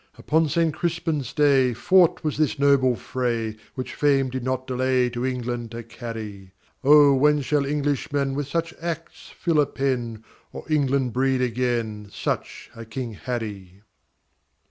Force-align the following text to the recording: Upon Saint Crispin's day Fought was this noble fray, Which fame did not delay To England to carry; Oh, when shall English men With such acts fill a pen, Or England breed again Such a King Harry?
Upon 0.17 0.49
Saint 0.49 0.73
Crispin's 0.73 1.31
day 1.31 1.75
Fought 1.75 2.23
was 2.23 2.35
this 2.37 2.57
noble 2.57 2.95
fray, 2.95 3.55
Which 3.75 3.93
fame 3.93 4.31
did 4.31 4.43
not 4.43 4.65
delay 4.65 5.11
To 5.11 5.23
England 5.23 5.69
to 5.73 5.83
carry; 5.83 6.53
Oh, 6.83 7.13
when 7.13 7.41
shall 7.41 7.67
English 7.67 8.11
men 8.11 8.33
With 8.33 8.47
such 8.47 8.73
acts 8.81 9.29
fill 9.37 9.59
a 9.61 9.67
pen, 9.67 10.23
Or 10.51 10.65
England 10.67 11.13
breed 11.13 11.39
again 11.43 12.09
Such 12.11 12.71
a 12.75 12.83
King 12.83 13.13
Harry? 13.13 13.83